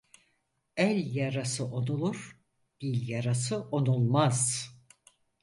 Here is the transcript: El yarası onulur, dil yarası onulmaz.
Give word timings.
El 0.77 1.15
yarası 1.15 1.65
onulur, 1.65 2.39
dil 2.81 3.07
yarası 3.09 3.61
onulmaz. 3.61 4.67